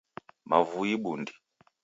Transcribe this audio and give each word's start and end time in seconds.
Mavui 0.49 0.97
bundi 1.01 1.31